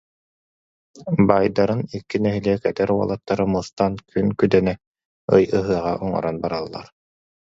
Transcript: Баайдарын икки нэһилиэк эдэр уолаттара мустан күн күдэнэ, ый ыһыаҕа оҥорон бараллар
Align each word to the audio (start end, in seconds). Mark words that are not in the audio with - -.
Баайдарын 1.27 1.81
икки 1.95 2.17
нэһилиэк 2.23 2.63
эдэр 2.71 2.89
уолаттара 2.95 3.45
мустан 3.53 3.93
күн 4.09 4.27
күдэнэ, 4.39 4.73
ый 5.35 5.43
ыһыаҕа 5.59 5.93
оҥорон 6.03 6.37
бараллар 6.43 6.87